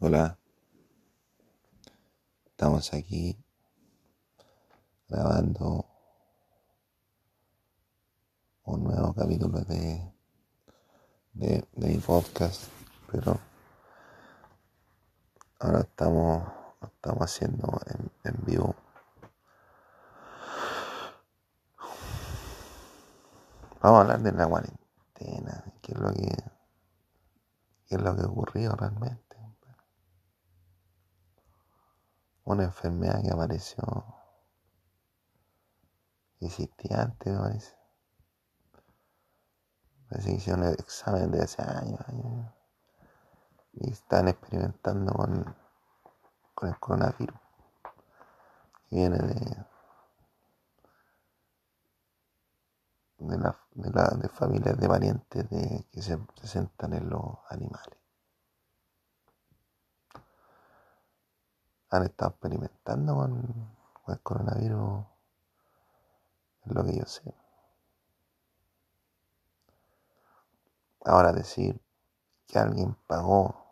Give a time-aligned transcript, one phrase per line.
[0.00, 0.38] Hola,
[2.46, 3.36] estamos aquí
[5.08, 5.84] grabando
[8.62, 10.12] un nuevo capítulo de,
[11.32, 12.70] de, mi podcast,
[13.10, 13.40] pero
[15.58, 16.44] ahora estamos,
[16.80, 18.76] estamos haciendo en, en vivo.
[23.82, 26.36] Vamos a hablar de la cuarentena, qué es lo que,
[27.88, 29.27] qué es lo que ocurrió realmente.
[32.48, 33.84] Una enfermedad que apareció,
[36.40, 37.76] existía antes, me parece.
[40.08, 42.00] Parece que hicieron el examen de hace años,
[43.74, 45.56] y están experimentando con,
[46.54, 47.38] con el coronavirus,
[48.88, 49.66] que viene de,
[53.18, 57.97] de, la, de, la, familias de parientes de, que se presentan en los animales.
[61.90, 65.04] Han estado experimentando con, el coronavirus,
[66.64, 67.34] es lo que yo sé.
[71.04, 71.80] Ahora decir
[72.46, 73.66] que alguien pagó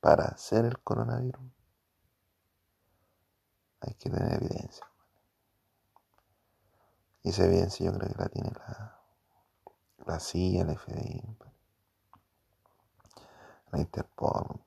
[0.00, 1.42] para hacer el coronavirus,
[3.80, 4.86] hay que tener evidencia.
[7.22, 9.00] Y esa evidencia yo creo que la tiene la,
[10.06, 11.22] la CIA, el FBI,
[13.72, 14.60] la Interpol.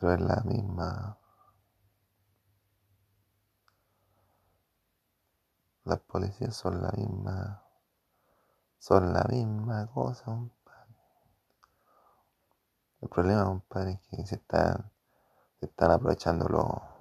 [0.00, 1.18] Pero es la misma.
[5.84, 7.62] Las policías son la misma.
[8.78, 10.94] Son la misma cosa, compadre.
[13.00, 14.90] El problema, compadre, es que se están,
[15.60, 16.98] se están aprovechando los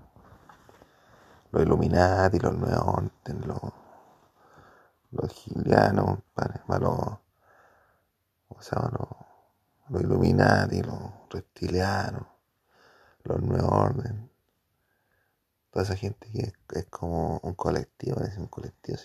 [1.52, 3.60] los Illuminati, los Neonten, los,
[5.12, 6.98] los Gilianos, compadre, más los,
[8.48, 8.92] ¿cómo se llama?
[8.92, 9.10] Los,
[9.90, 12.24] los Illuminati, los reptilianos,
[13.28, 14.32] los Nuevo Orden,
[15.72, 18.98] toda esa gente que es, como un colectivo, es un colectivo,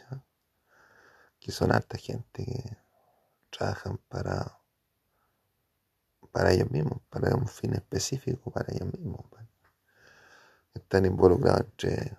[1.40, 2.76] que son harta gente que
[3.50, 4.62] trabajan para
[6.32, 9.20] para ellos mismos, para un fin específico para ellos mismos.
[10.74, 12.16] Están involucrados entre,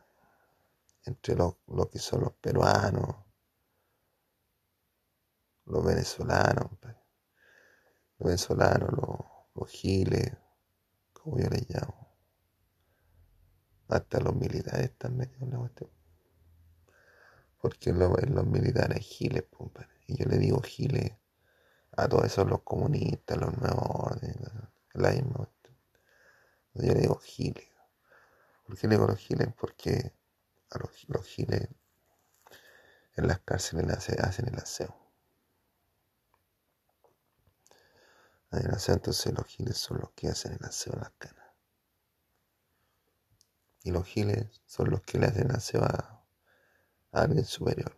[1.05, 3.15] entre los lo que son los peruanos,
[5.65, 6.69] los venezolanos,
[8.19, 9.17] los venezolanos, los,
[9.55, 10.31] los giles,
[11.23, 12.07] como yo les llamo.
[13.87, 15.89] Hasta los militares están metidos en la cuestión.
[17.61, 19.89] Porque los, en los militares giles, compadre.
[20.07, 21.13] Y yo le digo giles
[21.95, 24.37] a todos esos los comunistas, los nuevos órdenes,
[24.93, 25.49] la misma.
[26.73, 27.67] Yo le digo giles.
[28.65, 29.47] ¿Por qué le digo los giles?
[29.59, 30.11] Porque
[30.71, 31.69] a los, giles
[33.15, 34.95] en las cárceles hace- hacen el aseo.
[38.53, 41.45] Entonces los giles son los que hacen el aseo en las canas.
[43.83, 46.23] Y los giles son los que le hacen el aseo a,
[47.11, 47.95] a alguien superior.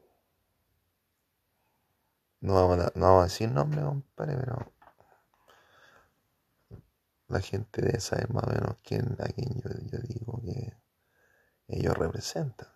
[2.40, 4.72] No vamos, a, no vamos a decir nombre, compadre, pero
[7.28, 10.74] la gente debe saber más o menos quién, a quién yo, yo digo que
[11.68, 12.70] ellos representan.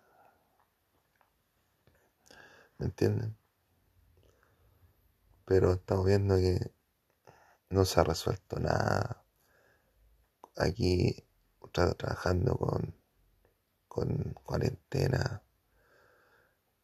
[2.78, 3.36] ¿Me entienden?
[5.44, 6.72] Pero estamos viendo que
[7.70, 9.24] no se ha resuelto nada.
[10.64, 11.24] Aquí
[11.72, 12.94] tra- trabajando con,
[13.88, 15.42] con cuarentena,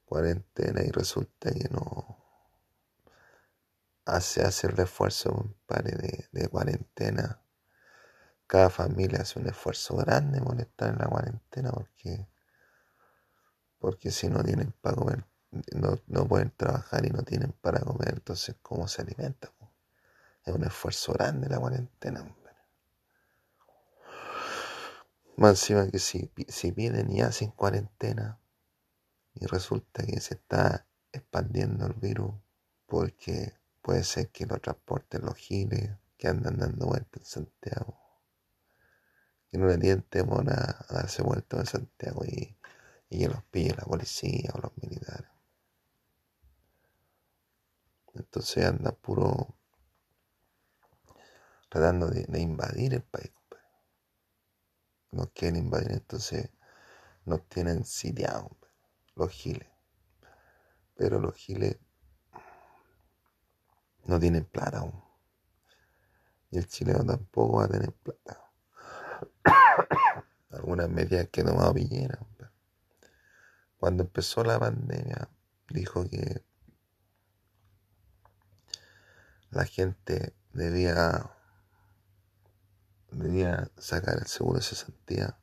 [0.07, 2.17] cuarentena y resulta que no
[4.07, 7.43] hace, hace el esfuerzo, compadre, de, de cuarentena.
[8.49, 12.27] Cada familia hace un esfuerzo grande por estar en la cuarentena porque,
[13.79, 15.25] porque si no tienen para comer,
[15.75, 19.51] no, no pueden trabajar y no tienen para comer, entonces ¿cómo se alimentan?
[20.47, 22.55] Es un esfuerzo grande la cuarentena, hombre.
[25.37, 28.39] Más encima que si, si piden y hacen cuarentena
[29.35, 32.33] y resulta que se está expandiendo el virus
[32.87, 37.99] porque puede ser que lo transporten los giles que andan dando vueltas en Santiago,
[39.51, 42.57] que no le tienen temor a darse vueltas en Santiago y,
[43.11, 45.29] y que los pille la policía o los militares.
[48.15, 49.56] Entonces anda puro
[51.77, 53.31] tratando de, invadir el país.
[53.35, 53.69] compadre.
[55.11, 56.49] Nos quieren invadir, entonces
[57.27, 58.51] nos tienen sitiados,
[59.15, 59.69] los giles.
[60.95, 61.77] Pero los giles
[64.05, 65.05] no tienen plata aún.
[66.51, 68.51] Y el chileno tampoco va a tener plata.
[70.51, 72.19] Algunas medidas que tomado Piñera.
[73.77, 75.29] Cuando empezó la pandemia,
[75.69, 76.43] dijo que
[79.51, 81.36] la gente debía,
[83.11, 85.39] debía sacar el seguro de cesantía,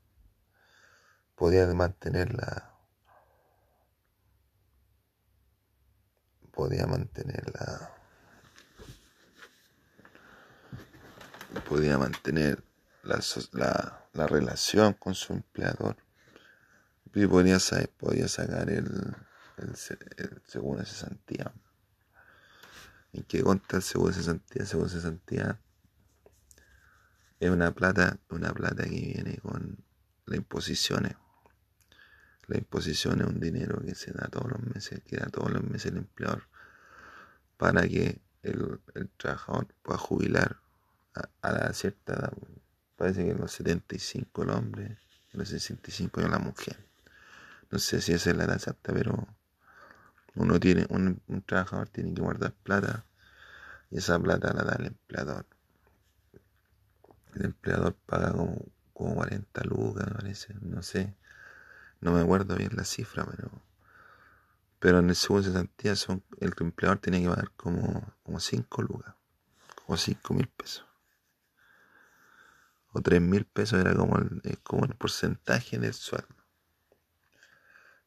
[1.35, 2.73] podía mantenerla,
[6.51, 7.91] podía mantenerla,
[11.67, 12.63] podía mantener
[13.03, 13.19] la,
[13.51, 15.97] la, la relación con su empleador
[17.13, 17.57] y podía,
[17.97, 19.15] podía sacar el,
[19.57, 19.75] el,
[20.47, 21.51] seguro de cesantía.
[23.11, 24.61] ¿En qué contra el seguro de cesantía?
[24.61, 25.59] El seguro de cesantía
[27.43, 29.77] es una plata, una plata que viene con
[30.27, 31.15] las imposiciones.
[32.47, 35.63] La imposición es un dinero que se da todos los meses, que da todos los
[35.63, 36.43] meses el empleador
[37.57, 40.57] para que el, el trabajador pueda jubilar
[41.15, 42.33] a, a, la cierta edad.
[42.95, 46.77] Parece que en los 75 el hombre, en los 65 la mujer.
[47.71, 49.27] No sé si esa es la edad exacta, pero
[50.35, 53.05] uno tiene, un, un, trabajador tiene que guardar plata
[53.91, 55.45] y esa plata la da el empleador.
[57.35, 61.15] El empleador paga como, como 40 lucas, me parece, no sé.
[62.01, 63.63] No me acuerdo bien la cifra, pero
[64.83, 65.69] pero en el seguro de
[66.41, 69.15] el empleador tiene que pagar como, como 5 lucas,
[69.75, 70.85] como 5 mil pesos.
[72.91, 76.35] O 3 mil pesos era como el, como el porcentaje del sueldo.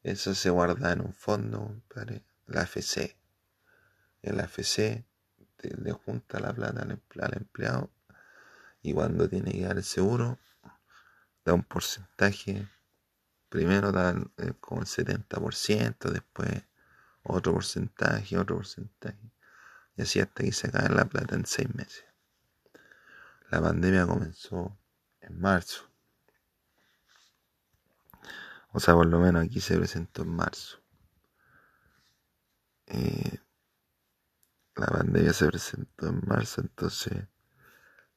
[0.03, 1.81] Eso se guarda en un fondo,
[2.47, 3.17] la AFC.
[4.21, 5.03] El AFC
[5.79, 7.91] le junta la plata al, empleado
[8.87, 10.39] y cuando tiene que dar el seguro,
[11.45, 12.69] da un porcentaje.
[13.49, 16.63] Primero da eh, como el 70%, después
[17.25, 19.33] otro porcentaje, otro porcentaje.
[19.97, 22.05] Y así hasta que se cae la plata en seis meses.
[23.51, 24.79] La pandemia comenzó
[25.21, 25.91] en marzo.
[28.71, 30.79] O sea, por lo menos aquí se presentó en marzo.
[32.87, 33.41] Eh,
[34.77, 37.27] la pandemia se presentó en marzo, entonces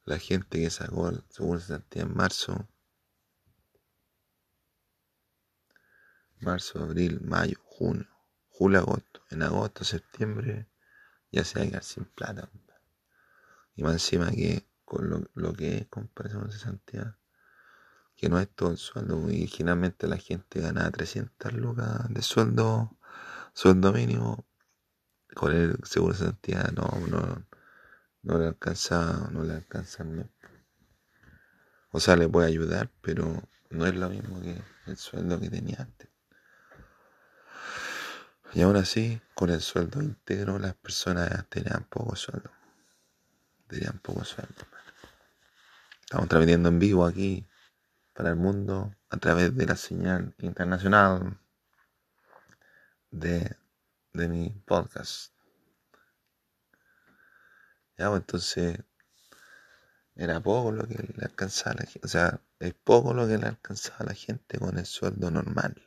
[0.04, 2.68] la gente que sacó el seguro sentía en marzo,
[6.40, 8.08] marzo, abril, mayo, junio,
[8.48, 9.22] julio, agosto.
[9.30, 10.68] En agosto, septiembre
[11.30, 12.50] ya se va a quedar sin plata.
[13.74, 17.16] Y más encima que con lo, que es comparación de cesantía,
[18.16, 19.22] que no es todo el sueldo.
[19.22, 22.98] Originalmente la gente ganaba 300 lucas de sueldo,
[23.54, 24.46] sueldo mínimo.
[25.34, 27.46] Con el seguro de cesantía no, no,
[28.22, 30.26] no le alcanza, no le alcanza el mes.
[31.92, 35.78] O sea, le puede ayudar, pero no es lo mismo que el sueldo que tenía
[35.80, 36.08] antes.
[38.52, 42.50] Y aún así, con el sueldo íntegro, las personas tenían poco sueldo.
[43.68, 44.66] Tenían poco sueldo.
[46.00, 47.46] Estamos transmitiendo en vivo aquí
[48.12, 51.38] para el mundo a través de la señal internacional
[53.10, 53.56] de,
[54.12, 55.32] de mi podcast.
[58.08, 58.78] Pues entonces
[60.14, 63.46] era poco lo que le alcanzaba la gente, o sea, es poco lo que le
[63.46, 65.82] alcanzaba a la gente con el sueldo normal.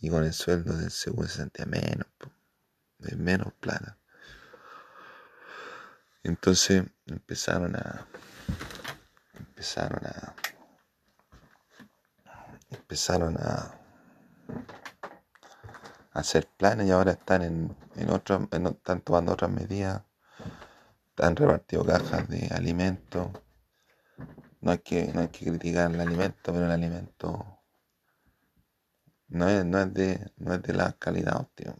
[0.00, 2.06] Y con el sueldo del seguro se sentía menos,
[2.98, 3.98] de menos plata.
[6.22, 8.06] Entonces empezaron a
[9.34, 10.34] empezaron a
[12.70, 13.74] empezaron a,
[16.12, 20.02] hacer planes y ahora están en, en otros, están tomando otras medidas,
[21.18, 23.28] han repartido cajas de alimentos.
[24.60, 27.60] No hay que, no hay que criticar el alimento, pero el alimento
[29.28, 31.76] no es, no es de, no es de la calidad óptima,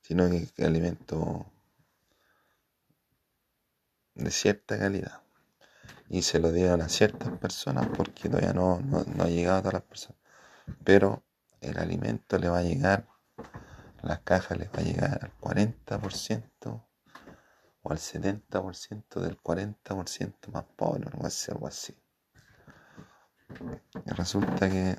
[0.00, 1.46] sino que el alimento
[4.14, 5.22] de cierta calidad
[6.08, 9.60] y se lo dieron a ciertas personas porque todavía no, no, no ha llegado a
[9.60, 10.18] todas las personas.
[10.84, 11.24] Pero
[11.60, 13.08] el alimento le va a llegar,
[14.02, 16.86] las cajas le va a llegar al 40%
[17.82, 21.96] o al 70% del 40% más pobre, algo así, algo así.
[24.06, 24.98] Y resulta que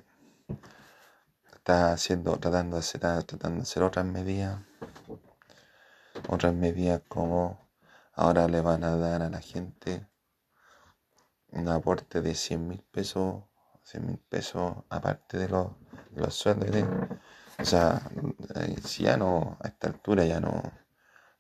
[1.56, 4.60] está haciendo, tratando de hacer, tratando de hacer otras medidas,
[6.28, 7.70] otras medidas como
[8.14, 10.08] ahora le van a dar a la gente
[11.52, 13.44] un aporte de 100 mil pesos,
[13.84, 15.68] 100 mil pesos aparte de los,
[16.16, 16.70] los sueldos.
[17.60, 18.02] O sea,
[18.56, 20.62] eh, si ya no, a esta altura ya no,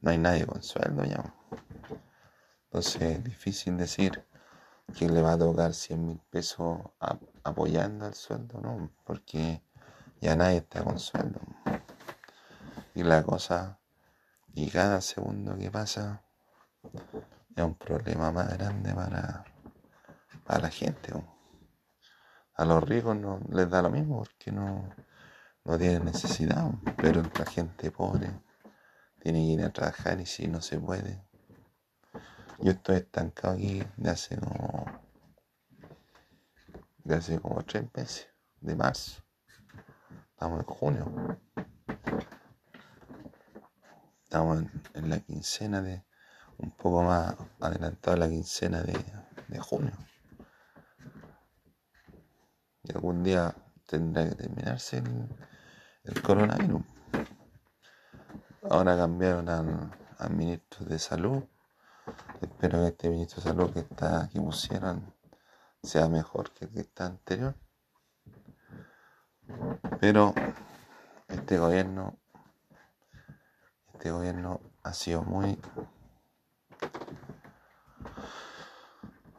[0.03, 1.33] no hay nadie con sueldo ya.
[2.65, 4.27] Entonces es difícil decir
[4.97, 6.77] que le va a tocar 100 mil pesos
[7.43, 8.91] apoyando el sueldo, ¿no?
[9.05, 9.63] Porque
[10.19, 11.39] ya nadie está con sueldo.
[12.93, 13.79] Y la cosa,
[14.53, 16.21] y cada segundo que pasa,
[17.55, 19.45] es un problema más grande para
[20.47, 21.13] a la gente.
[22.55, 24.89] A los ricos no les da lo mismo porque no,
[25.63, 28.29] no tienen necesidad, pero la gente pobre
[29.23, 31.23] tiene que ir a trabajar y si no se puede,
[32.59, 34.85] Yo estoy estancado aquí de hace como.
[37.05, 38.27] de como tres meses,
[38.59, 39.23] de marzo.
[40.31, 41.39] Estamos en junio.
[44.23, 44.63] Estamos
[44.93, 46.03] en, la quincena de.
[46.57, 48.99] un poco más adelantado la quincena de,
[49.47, 49.93] de junio.
[52.83, 53.55] Y algún día
[53.87, 55.29] tendrá que terminarse el,
[56.03, 56.92] el coronavirus.
[58.73, 61.43] Ahora cambiaron al, al ministro de salud
[62.41, 65.13] Espero que este ministro de salud que está que pusieron
[65.83, 67.55] sea mejor que el que está anterior.
[69.99, 70.33] Pero
[71.27, 72.17] este gobierno,
[73.93, 75.59] este gobierno ha sido muy,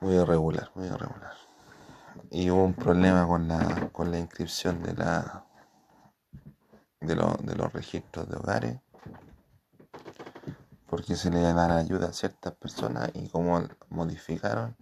[0.01, 1.35] muy irregular, muy irregular.
[2.31, 5.45] Y hubo un problema con la, con la inscripción de la
[7.01, 8.81] de, de los registros de hogares
[10.89, 14.77] porque se le dar ayuda a ciertas personas y como modificaron,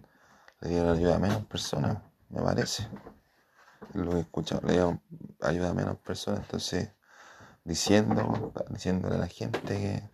[0.61, 1.97] le dieron ayuda a menos personas,
[2.29, 2.87] me parece.
[3.93, 5.01] Lo he escuchado, le dieron
[5.41, 6.91] ayuda a menos personas, entonces
[7.63, 10.09] diciendo, diciéndole a la gente que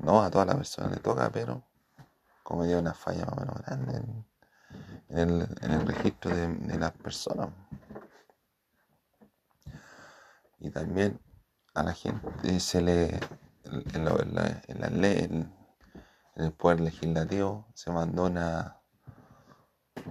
[0.00, 1.62] no a todas las personas le toca, pero
[2.42, 3.96] como dio una falla más o menos grande
[5.08, 5.30] en,
[5.62, 7.50] el, registro de, las personas.
[10.58, 11.20] Y también
[11.74, 13.20] a la gente se le
[13.64, 15.52] en, la, ley, en,
[16.36, 18.80] el poder legislativo, se abandona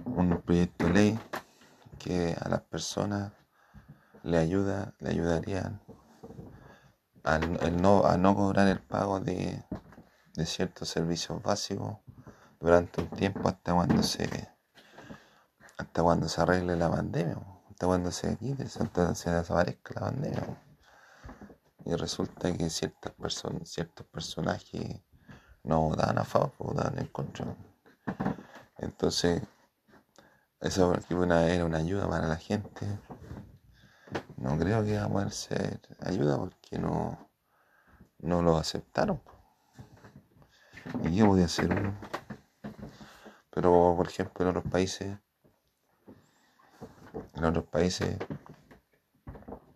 [0.04, 1.18] un proyecto de ley
[1.98, 3.32] que a las personas
[4.22, 5.80] le ayuda, le ayudarían
[7.24, 9.62] a no, a no cobrar el pago de,
[10.34, 11.98] de ciertos servicios básicos
[12.60, 14.28] durante un tiempo hasta cuando se
[15.76, 17.38] hasta cuando se arregle la pandemia,
[17.70, 20.69] hasta cuando se quite, hasta se desaparezca la pandemia
[21.84, 25.00] y resulta que ciertas personas, ciertos personajes
[25.62, 27.56] no dan a favor o dan en contra.
[28.78, 29.42] Entonces,
[30.60, 32.86] eso una, era una ayuda para la gente.
[34.36, 37.30] No creo que va a poder ser ayuda porque no,
[38.18, 39.22] no lo aceptaron.
[41.02, 41.94] Y yo podía hacer uno.
[43.50, 45.18] Pero, por ejemplo, en otros países,
[47.34, 48.18] en otros países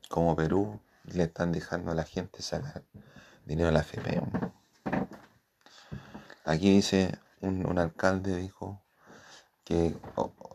[0.09, 2.85] como Perú, le están dejando a la gente sacar
[3.45, 4.23] dinero a la FP.
[6.45, 8.83] Aquí dice, un, alcalde dijo
[9.65, 9.97] que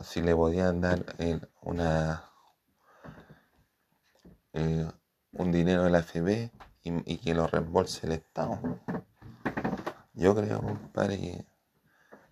[0.02, 2.30] si le podían dar eh, una
[4.54, 4.90] eh,
[5.34, 6.52] un dinero a la FB
[6.84, 8.60] y, que lo reembolse el Estado.
[10.14, 11.46] Yo creo, compadre, que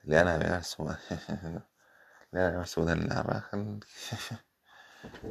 [0.04, 0.84] le van a pegar su
[2.32, 3.58] le van a pegar su la raja.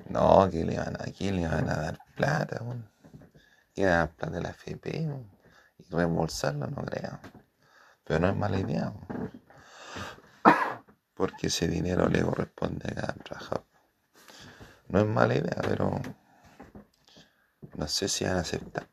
[0.09, 2.59] No, que le van a, quién le van a dar plata,
[3.75, 5.09] que le van a dar plata de la FP
[5.78, 7.18] y reembolsarlo, no creo.
[8.04, 8.92] Pero no es mala idea,
[11.14, 13.66] porque ese dinero le corresponde a cada trabajador.
[14.88, 16.00] No es mala idea, pero
[17.76, 18.87] no sé si van a aceptar.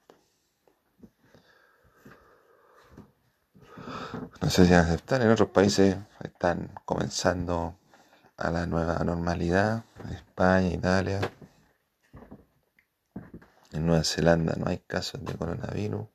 [4.42, 5.22] No sé si van a aceptar.
[5.22, 7.78] En otros países están comenzando
[8.38, 11.20] a la nueva normalidad, España, Italia.
[13.72, 16.08] En Nueva Zelanda no hay casos de coronavirus.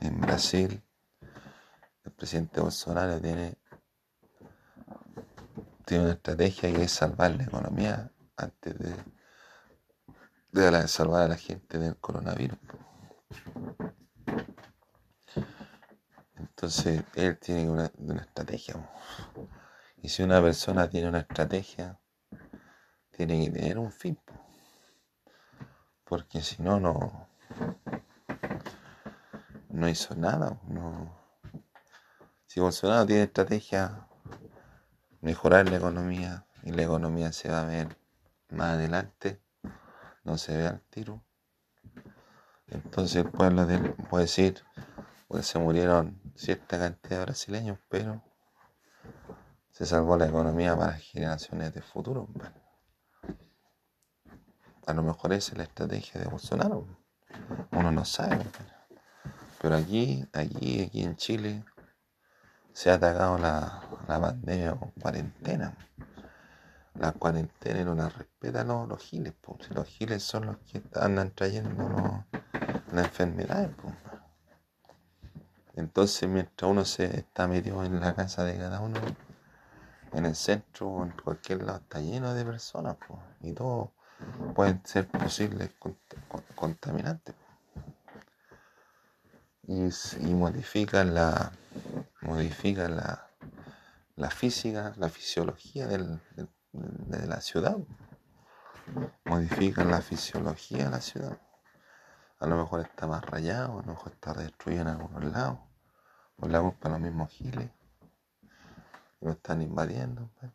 [0.00, 0.82] En Brasil,
[2.04, 3.56] el presidente Bolsonaro tiene,
[5.84, 8.94] tiene una estrategia que es salvar la economía antes de,
[10.52, 12.58] de salvar a la gente del coronavirus.
[16.36, 18.74] Entonces, él tiene una, una estrategia.
[20.02, 21.98] Y si una persona tiene una estrategia,
[23.10, 24.18] tiene que tener un fin.
[26.04, 27.28] Porque si no, no,
[29.70, 30.58] no hizo nada.
[30.68, 31.16] No.
[32.46, 34.06] Si Bolsonaro tiene estrategia,
[35.20, 37.96] mejorar la economía y la economía se va a ver
[38.50, 39.40] más adelante,
[40.24, 41.22] no se ve al tiro.
[42.68, 43.66] Entonces el pueblo
[44.08, 44.62] puede decir,
[45.28, 48.22] pues se murieron cierta cantidad de brasileños, pero
[49.76, 52.28] se salvó la economía para generaciones de futuro.
[54.86, 56.86] A lo mejor esa es la estrategia de Bolsonaro.
[57.72, 58.42] Uno no sabe.
[59.60, 61.62] Pero aquí, aquí, aquí en Chile,
[62.72, 65.76] se ha atacado la, pandemia con cuarentena.
[66.94, 69.34] La cuarentena no la respetan los, giles.
[69.74, 72.24] los giles son los que andan trayendo
[72.94, 73.76] las enfermedades.
[75.74, 78.98] Entonces, mientras uno se está metido en la casa de cada uno,
[80.12, 82.96] en el centro o en cualquier lado está lleno de personas
[83.40, 83.92] y todo
[84.54, 85.70] pueden ser posibles
[86.54, 87.34] contaminantes
[89.68, 89.90] y,
[90.32, 91.52] modifican la
[92.22, 93.26] modifican la
[94.16, 97.76] la física, la fisiología de la ciudad.
[99.24, 101.38] Modifican la fisiología de la ciudad.
[102.38, 105.58] A lo mejor está más rayado, a lo mejor está destruido en algunos lados.
[106.38, 107.70] O la culpa los mismos giles.
[109.26, 110.30] Lo están invadiendo.
[110.38, 110.52] Pues.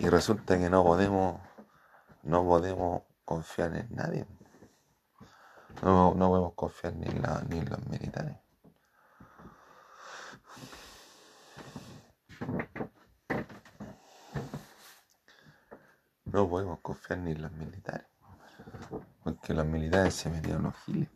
[0.00, 1.40] Y resulta que no podemos,
[2.24, 4.26] no podemos confiar en nadie.
[5.80, 8.36] No, no podemos confiar ni ni en los militares.
[16.24, 18.08] No podemos confiar ni en los militares,
[19.22, 21.10] porque los militares se metieron los giles.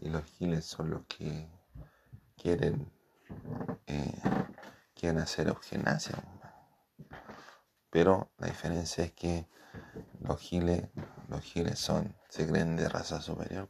[0.00, 1.48] Y los giles son los que
[2.36, 2.90] quieren,
[3.86, 4.22] eh,
[4.94, 6.16] quieren hacer eugenasia.
[7.90, 9.46] Pero la diferencia es que
[10.20, 10.88] los giles,
[11.28, 13.68] los giles son, se creen de raza superior,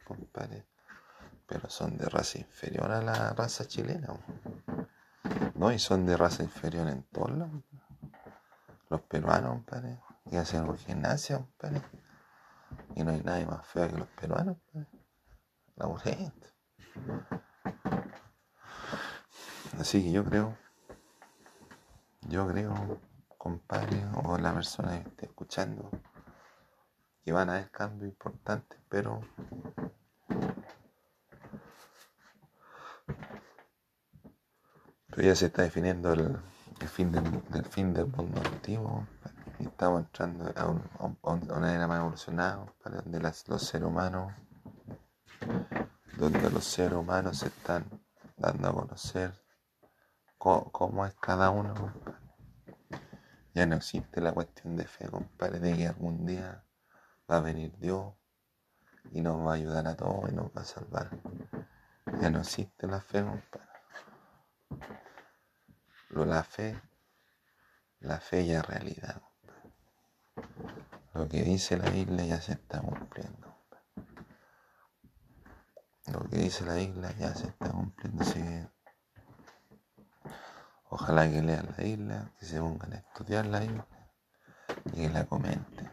[1.45, 4.09] pero son de raza inferior a la raza chilena.
[5.55, 7.31] No, y son de raza inferior en todos.
[8.89, 9.99] Los peruanos, compadre,
[10.37, 11.81] hacen gimnasia, compadre.
[12.95, 14.57] Y no hay nadie más feo que los peruanos.
[15.75, 16.49] La gente.
[19.79, 20.57] Así que yo creo,
[22.27, 22.99] yo creo,
[23.37, 25.89] compadre, o la persona que esté escuchando,
[27.23, 29.21] que van a haber cambios importantes, pero
[35.15, 36.37] Pero ya se está definiendo el,
[36.89, 37.23] fin del,
[37.69, 39.07] fin del mundo antiguo
[39.59, 44.33] y estamos entrando a, una era más evolucionada para donde los seres humanos
[46.17, 47.85] donde los seres humanos se están
[48.35, 49.44] dando a conocer
[50.71, 51.93] cómo, es cada uno
[53.53, 56.63] ya no existe la cuestión de fe compadre de que algún día
[57.29, 58.13] va a venir Dios
[59.11, 61.09] y nos va a ayudar a todos y nos va a salvar
[62.21, 63.75] ya no existe la fe compadre
[66.23, 66.81] la fe,
[67.99, 69.21] la fe ya es realidad.
[71.13, 73.57] Lo que dice la Biblia ya se está cumpliendo.
[76.07, 78.23] Lo que dice la Biblia ya se está cumpliendo.
[80.95, 83.85] Ojalá que lean la Biblia, que se pongan a estudiar la Biblia
[84.85, 85.91] y que la comenten.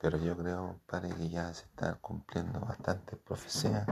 [0.00, 3.84] Pero yo creo, padre, que ya se está cumpliendo bastante profecía.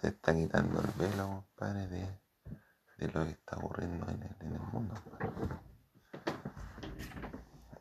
[0.00, 4.94] Se está quitando el velo, padre, de lo que está ocurriendo en el, mundo.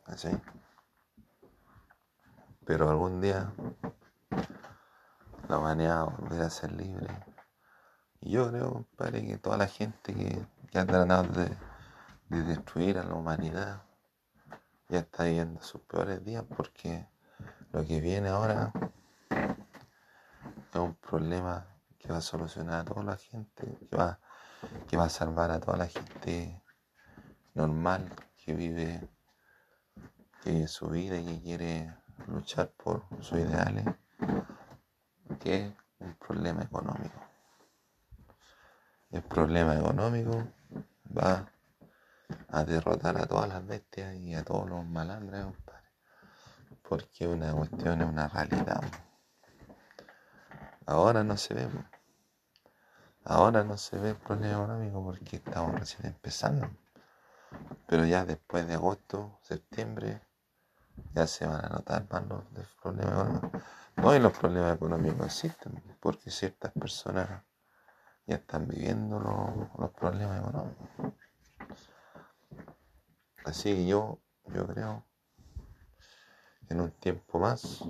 [0.07, 0.29] Así.
[2.65, 3.53] Pero algún día
[5.47, 7.30] la humanidad volverá a ser libre.
[8.31, 11.49] Yo creo, padre, que toda la gente que, ha tratado de,
[12.29, 13.81] de destruir a la humanidad
[14.87, 17.09] ya está viviendo sus peores días porque
[17.73, 18.71] lo que viene ahora
[19.29, 21.67] es un problema
[21.99, 24.17] que va a solucionar a toda la gente, que va
[24.87, 26.63] que va a salvar a toda la gente
[27.53, 29.09] normal que vive,
[30.41, 31.93] que su vida y que quiere
[32.27, 33.85] luchar por sus ideales,
[35.41, 37.30] que es un problema económico.
[39.11, 40.47] El problema económico
[41.17, 41.51] va
[42.47, 45.53] a derrotar a todas las bestias y a todos los malandros,
[46.87, 48.81] porque una cuestión es una realidad.
[50.85, 51.69] Ahora no se ve.
[53.25, 56.69] Ahora no se ve el problema económico porque estamos recién empezando.
[57.87, 60.21] Pero ya después de agosto, septiembre,
[61.13, 62.43] ya se van a notar más los,
[62.81, 63.61] problemas económicos.
[63.97, 67.43] No, y los problemas económicos existen porque ciertas personas
[68.25, 70.87] ya están viviendo los, problemas económicos.
[73.45, 74.19] Así que yo,
[74.53, 75.05] yo creo
[76.67, 77.83] que en un tiempo más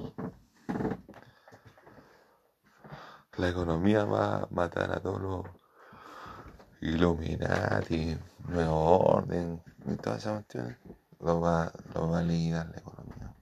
[3.37, 5.45] la economía va a matar a todos los
[6.81, 8.17] Illuminati,
[8.47, 10.77] Nuevo Orden y todas esas cuestiones.
[11.19, 13.35] Lo va, lo va a liquidar la economía.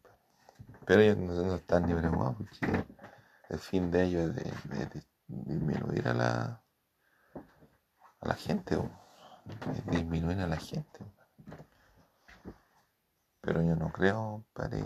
[0.85, 2.85] Pero ellos no, están ni preocupados porque
[3.49, 6.63] el fin de ellos es de, disminuir a la,
[8.21, 8.77] a la gente,
[9.85, 10.99] disminuir a la gente.
[13.41, 14.77] Pero yo no creo, para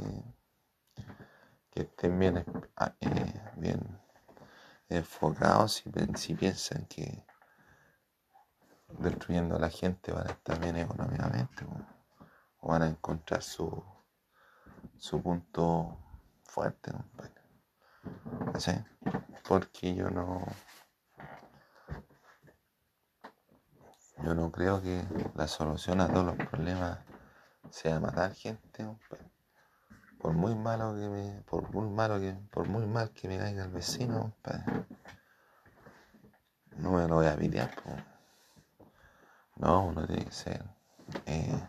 [1.72, 4.00] que estén bien, ah, eh, bien
[4.90, 5.84] enfocados
[6.16, 7.26] si, piensan que
[9.00, 11.66] destruyendo a la gente van a estar bien económicamente
[12.62, 13.84] o, van a encontrar su,
[14.98, 15.98] su punto
[16.44, 16.92] fuerte.
[19.44, 20.46] Porque yo no
[24.22, 25.04] yo no creo que
[25.36, 27.00] la solución a todos los problemas
[27.70, 28.86] sea matar gente
[30.24, 33.66] por muy malo que me, por muy malo que, por muy mal que me caiga
[33.66, 34.34] el vecino,
[36.78, 37.72] no me lo voy a pitear,
[39.58, 40.64] No, uno tiene que ser
[41.26, 41.68] eh,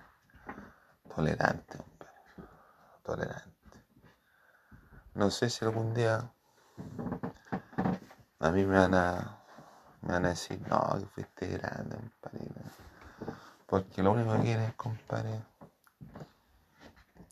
[1.14, 1.78] tolerante,
[3.02, 3.84] tolerante.
[5.14, 6.32] No sé si algún día
[8.38, 9.43] a mí me van a,
[10.06, 12.50] me van a decir, no, que fuiste grande, compadre.
[13.66, 15.42] Porque lo único que quieren, compadre,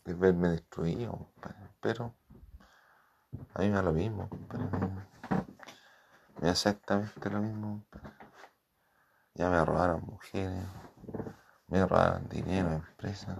[0.05, 1.69] es verme destruido, compadre.
[1.81, 2.15] Pero
[3.55, 4.67] a mí me da lo mismo, compadre.
[6.41, 8.17] Me da exactamente lo mismo, compadre.
[9.35, 10.65] Ya me robaron mujeres,
[11.69, 13.39] me robaron dinero, empresas,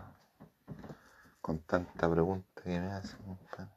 [1.41, 3.73] con tanta pregunta que me hacen, compadre.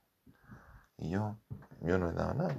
[0.98, 1.38] Y yo,
[1.82, 2.56] yo no he dado nada.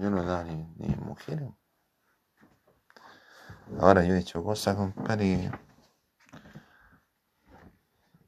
[0.00, 1.50] Yo no dado ni, ni mujeres.
[3.78, 5.50] Ahora yo he hecho cosas, compadre,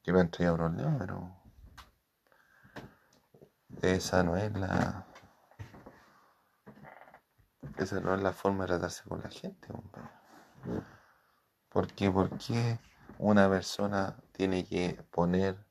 [0.02, 1.35] que me han traído problemas, pero
[3.80, 5.06] esa no es la
[7.78, 10.11] esa no es la forma de tratarse con la gente, compadre.
[11.70, 12.11] ¿Por qué?
[12.11, 12.78] Porque
[13.18, 15.66] una persona tiene que poner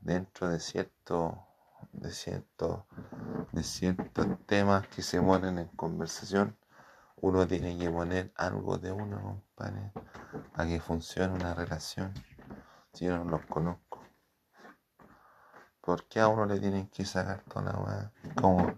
[0.00, 1.47] dentro de cierto
[1.92, 2.86] de cierto
[3.52, 6.56] de ciertos temas que se ponen en conversación.
[7.16, 9.92] Uno tiene que poner algo de uno compadre
[10.52, 12.12] para que funcione una relación.
[12.92, 13.88] Si yo no los conozco.
[15.80, 18.12] ¿por qué a uno le tienen que sacar toda la weá?
[18.34, 18.74] como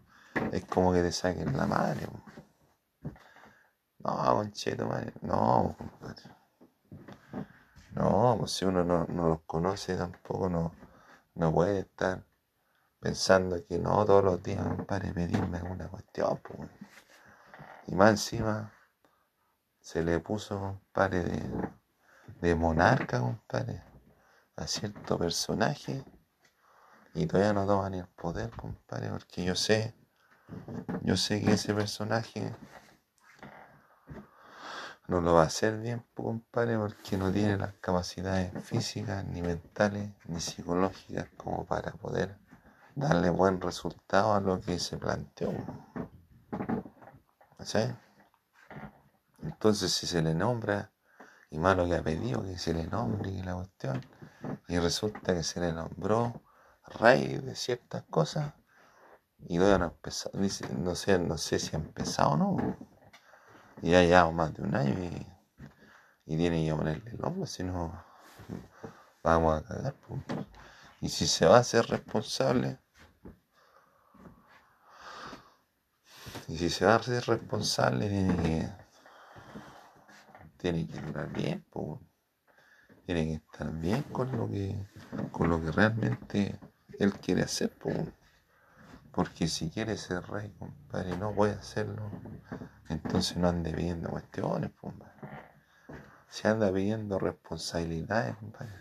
[0.53, 2.07] es como que te saquen la madre
[3.99, 5.13] no concheto madre.
[5.21, 6.23] No compadre.
[7.93, 10.73] No pues si uno no, no los conoce tampoco no
[11.35, 12.25] no puede estar
[13.01, 16.41] pensando que no todos los días, compadre, pedirme alguna cuestión.
[17.87, 18.73] Y más encima
[19.81, 21.71] se le puso, compadre, de,
[22.41, 23.83] de monarca, compadre,
[24.57, 26.05] a cierto personaje.
[27.15, 29.95] Y todavía no toma ni el poder, compadre, porque yo sé,
[31.03, 32.55] yo sé que ese personaje
[35.09, 40.11] no lo va a hacer bien, compadre, porque no tiene las capacidades físicas, ni mentales,
[40.27, 42.39] ni psicológicas como para poder
[43.01, 45.53] darle buen resultado a lo que se planteó.
[47.61, 47.81] ¿Sí?
[49.43, 50.93] Entonces, si se le nombra,
[51.51, 54.07] y más lo que ha pedido que se le nombre la cuestión,
[54.69, 56.43] y resulta que se le nombró
[57.01, 58.55] rey de ciertas cosas,
[59.39, 60.39] y todavía no ha empezado,
[60.79, 62.91] no sé, no sé si ha empezado o no
[63.83, 64.95] y llevamos más de un año
[66.27, 68.05] y, tiene que ponerle el nombre, si no
[69.23, 69.95] vamos a cagar.
[71.01, 72.79] Y si se va a hacer responsable,
[76.51, 78.69] y si se va a hacer responsable, tiene que,
[80.57, 81.65] tiene que durar bien,
[83.07, 84.87] tiene que estar bien con lo que,
[85.31, 86.59] con lo que realmente
[86.99, 87.73] él quiere hacer.
[89.13, 92.11] Porque si quiere ser rey, compadre, no puede hacerlo
[92.91, 95.15] entonces no ande pidiendo cuestiones, compadre.
[96.29, 98.73] Se anda pidiendo responsabilidades, compadre.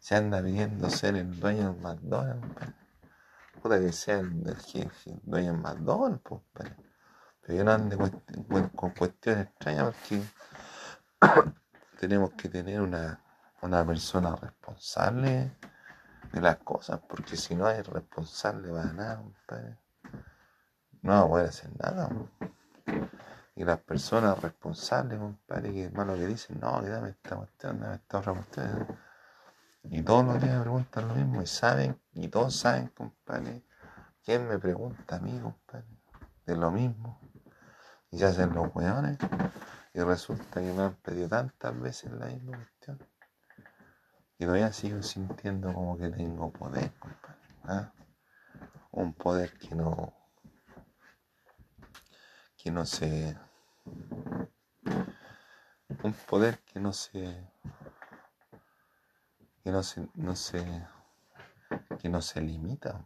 [0.00, 2.74] Se anda pidiendo ser el dueño del McDonald's, compadre.
[3.62, 4.42] Puta que sea el,
[5.22, 6.76] dueño del McDonald's, compadre.
[7.46, 7.96] Pero yo no ande
[8.74, 10.22] con cuestiones extrañas porque
[12.00, 13.20] tenemos que tener una,
[13.60, 15.52] una persona responsable
[16.32, 19.78] de las cosas, porque si no hay responsable para nada, compadre,
[21.02, 22.08] no va a poder hacer nada.
[23.56, 27.96] Y las personas responsables, compadre, que hermano que dicen, no, que dame esta cuestión, dame
[27.96, 28.86] esta otra cuestión.
[29.84, 33.62] Y todos los días me preguntan lo mismo y saben, y todos saben, compadre,
[34.24, 35.86] quién me pregunta a mí, compadre,
[36.46, 37.20] de lo mismo.
[38.14, 39.18] Y se hacen los hueones
[39.92, 43.00] y resulta que me han pedido tantas veces la misma cuestión.
[44.38, 47.40] Y todavía sigo sintiendo como que tengo poder, compadre.
[47.64, 47.92] ¿ah?
[48.92, 50.14] Un poder que no
[52.56, 53.36] que no se
[56.04, 57.50] un poder que no se
[59.64, 60.86] que no se no se
[61.98, 63.04] que no se limita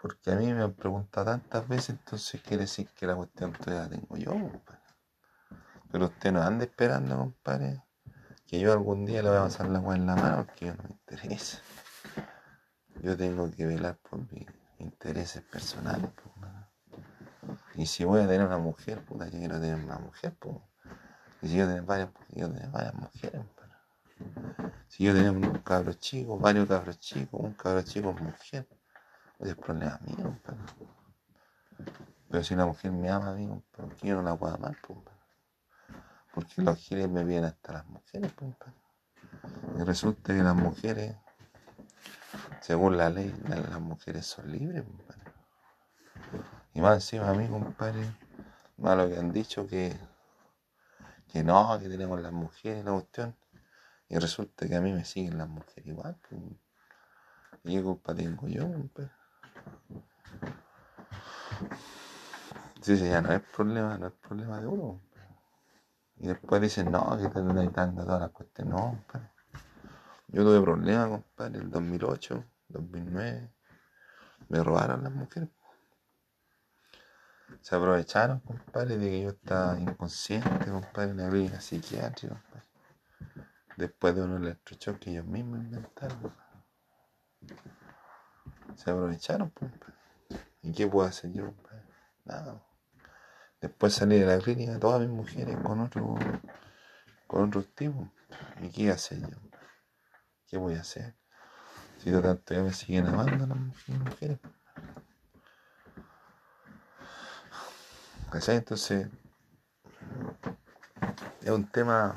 [0.00, 3.82] porque a mí me han preguntado tantas veces entonces quiere decir que la cuestión todavía
[3.82, 4.32] la tengo yo
[5.90, 7.82] pero usted no anda esperando compadre
[8.46, 10.74] que yo algún día le voy a pasar la agua en la mano porque yo
[10.74, 11.60] no me interesa.
[13.00, 14.46] Yo tengo que velar por mis
[14.78, 16.10] intereses personales
[17.74, 20.56] y si voy a tener una mujer, puta, yo quiero tener una mujer, pues.
[21.42, 23.42] Y si yo tengo varias, yo tener varias mujeres,
[24.88, 28.68] Si yo tengo un cabro chico, varios cabros chicos, un cabro chico mujer,
[29.40, 30.38] ese es problema mío,
[32.28, 34.98] Pero si una mujer me ama a mí, porque yo no la puedo amar, pues,
[36.34, 38.54] Porque los giles me vienen hasta las mujeres, pues,
[39.78, 41.16] Y resulta que las mujeres,
[42.60, 45.18] según la ley, las mujeres son libres, pues,
[46.72, 48.04] y más encima a mí, compadre,
[48.76, 49.98] malo que han dicho que,
[51.28, 53.36] que no, que tenemos las mujeres, la cuestión.
[54.08, 56.16] Y resulta que a mí me siguen las mujeres igual.
[56.28, 56.40] Pues.
[57.64, 58.68] ¿Y qué culpa tengo yo?
[58.92, 59.08] Pues?
[62.80, 65.00] Sí, sí, ya no es problema, no es problema de uno.
[66.16, 68.74] Y después dicen, no, que te están dando todas las cuestiones.
[68.74, 69.30] No, compadre.
[70.28, 73.50] Yo tuve problemas, compadre, el 2008, 2009.
[74.48, 75.48] Me robaron las mujeres.
[77.60, 82.66] Se aprovecharon, compadre, de que yo estaba inconsciente, compadre, en la clínica psiquiátrica, compadre.
[83.76, 86.34] Después de unos electrochoques que ellos mismos inventaron.
[88.76, 89.94] Se aprovecharon, compadre.
[90.62, 91.52] ¿Y qué puedo hacer yo?
[92.24, 92.62] Nada.
[93.60, 96.16] Después salí de la clínica, todas mis mujeres con otro,
[97.26, 98.08] con otros tipos.
[98.62, 99.36] ¿Y qué hacer yo?
[100.46, 101.14] ¿Qué voy a hacer?
[101.98, 103.58] Si de tanto ya me siguen amando las
[103.98, 104.38] mujeres.
[108.30, 108.56] ¿Cachai?
[108.56, 109.08] Entonces,
[111.42, 112.16] es un tema,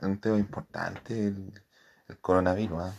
[0.00, 1.62] es un tema importante el,
[2.20, 2.86] coronavirus.
[2.86, 2.92] ¿eh?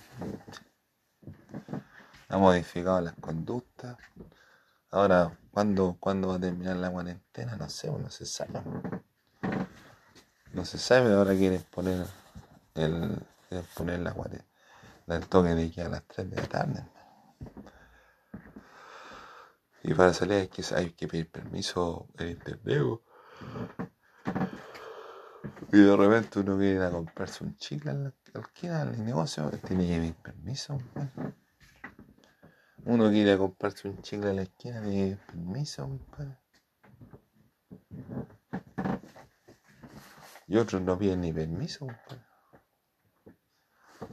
[2.31, 3.97] Ha modificado las conductas.
[4.89, 7.57] Ahora, ¿cuándo, ¿cuándo va a terminar la cuarentena?
[7.57, 8.61] No sé, no se sabe.
[10.53, 12.07] No se sabe, ahora quieren poner
[12.75, 14.47] el, quieren poner la cuarentena,
[15.07, 16.85] el toque de que a las 3 de la tarde.
[19.83, 23.01] Y para salir hay que, hay que pedir permiso en internet.
[25.73, 29.85] Y de repente uno quiere ir a comprarse un chicle al la al negocio, tiene
[29.85, 30.77] que pedir permiso.
[32.91, 36.37] Uno quiere comprarse un chicle a la esquina, tiene permiso, compadre.
[40.45, 42.25] Y otros no piden ni permiso, compadre.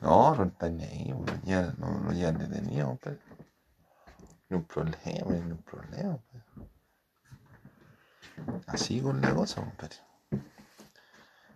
[0.00, 3.18] No, no están ni ahí, ya, no, no llegan detenidos, compadre.
[4.48, 6.70] Ni un problema, ni un problema, compadre.
[8.68, 9.96] Así con la cosa, compadre.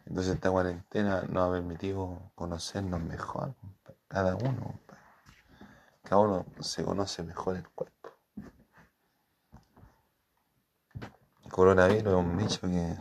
[0.06, 4.00] Entonces esta cuarentena nos ha permitido conocernos mejor, compadre.
[4.08, 4.91] cada uno, compadre
[6.02, 8.10] cada uno se conoce mejor el cuerpo.
[11.44, 12.96] El coronavirus es un bicho que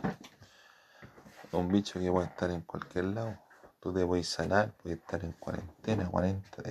[1.56, 3.38] un bicho que puede estar en cualquier lado.
[3.80, 6.62] Tú te puedes sanar, puedes estar en cuarentena, 40,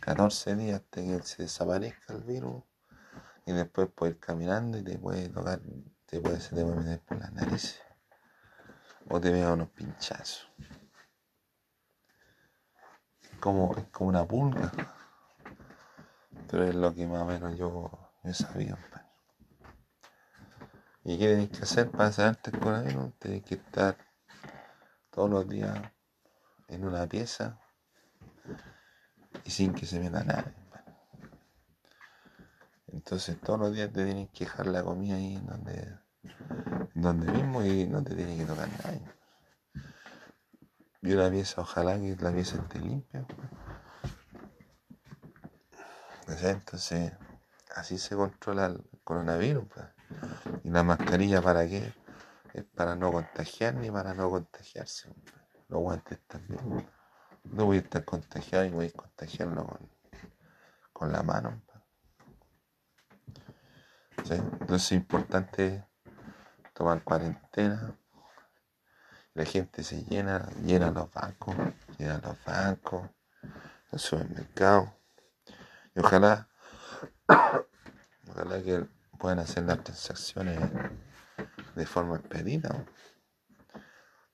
[0.00, 2.62] 14 días hasta que se desaparezca el virus
[3.46, 5.60] y después puedes ir caminando y te puede tocar,
[6.06, 7.80] te puede, se te meter por la nariz
[9.08, 10.50] o te vea unos pinchazos.
[13.40, 14.72] Como, es como una pulga.
[16.50, 17.90] Pero es lo que más o menos yo,
[18.24, 18.76] he sabido.
[21.04, 23.14] ¿Y qué tenéis que hacer para sanarte el coronavirus?
[23.18, 23.96] Tenéis que estar
[25.10, 25.78] todos los días
[26.68, 27.58] en una pieza
[29.44, 30.54] y sin que se meta nadie.
[32.88, 35.98] Entonces todos los días te tienes que dejar la comida ahí donde,
[36.94, 39.02] donde mismo y no te tiene que tocar nadie.
[41.02, 43.26] Y una pieza, ojalá que la pieza esté limpia.
[46.42, 47.12] Entonces,
[47.74, 49.64] así se controla el coronavirus.
[49.68, 49.86] Pues.
[50.64, 51.92] ¿Y la mascarilla para qué?
[52.54, 55.08] Es para no contagiar ni para no contagiarse.
[55.10, 55.34] Pues.
[55.68, 56.88] Los guantes también.
[57.44, 59.78] No voy a estar contagiado y voy a contagiarlo
[60.92, 61.62] con, la mano.
[64.16, 64.30] Pues.
[64.30, 65.86] Entonces es importante
[66.74, 67.96] tomar cuarentena.
[69.34, 71.54] La gente se llena, llena los bancos,
[71.96, 73.08] llena los bancos,
[73.92, 74.97] los supermercados
[75.98, 76.48] ojalá,
[78.28, 78.86] ojalá que
[79.18, 80.58] puedan hacer las transacciones
[81.74, 82.84] de forma expedita.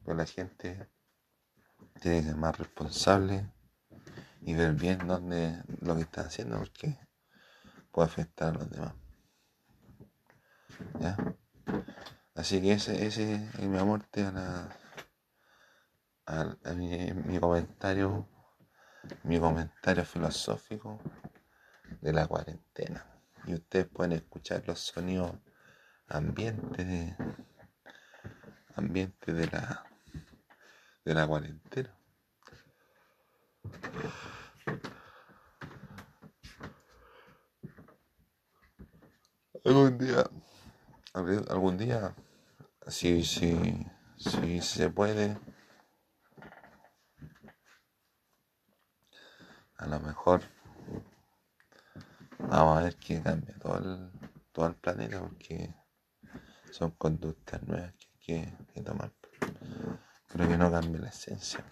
[0.04, 0.88] Pues la gente
[2.00, 3.50] tiene que ser más responsable
[4.42, 6.98] y ver bien dónde lo que está haciendo porque
[7.90, 8.94] puede afectar a los demás.
[11.00, 11.16] ¿Ya?
[12.34, 14.76] Así que ese, ese es mi aporte a, la,
[16.26, 18.28] a, mi comentario,
[19.22, 21.00] mi comentario filosófico
[22.04, 23.02] de la cuarentena.
[23.46, 25.32] Y ustedes pueden escuchar los sonidos
[26.06, 27.16] ambientes de,
[28.76, 29.86] ambiente de la
[31.02, 31.98] de la cuarentena.
[39.64, 40.30] Algún día,
[41.14, 42.14] algún día,
[42.86, 43.86] si, si,
[44.18, 45.38] si se puede,
[49.78, 50.42] a lo mejor
[52.48, 54.10] Vamos a ver que cambia todo el,
[54.52, 55.74] todo el planeta porque
[56.70, 59.12] son conductas nuevas que hay que, tomar.
[60.32, 61.64] Pero que no cambie la esencia.